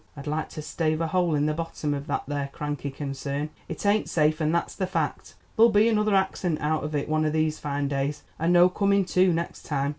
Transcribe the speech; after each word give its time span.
I'd 0.17 0.25
like 0.25 0.49
to 0.49 0.63
stave 0.63 0.99
a 0.99 1.05
hole 1.05 1.35
in 1.35 1.45
the 1.45 1.53
bottom 1.53 1.93
of 1.93 2.07
that 2.07 2.23
there 2.27 2.49
cranky 2.51 2.89
concern; 2.89 3.51
it 3.67 3.85
ain't 3.85 4.09
safe, 4.09 4.41
and 4.41 4.51
that's 4.51 4.73
the 4.73 4.87
fact. 4.87 5.35
There'll 5.55 5.69
be 5.71 5.87
another 5.87 6.15
accent 6.15 6.59
out 6.59 6.83
of 6.83 6.95
it 6.95 7.07
one 7.07 7.23
of 7.23 7.33
these 7.33 7.59
fine 7.59 7.87
days 7.87 8.23
and 8.39 8.51
no 8.51 8.67
coming 8.67 9.05
to 9.05 9.31
next 9.31 9.61
time. 9.67 9.89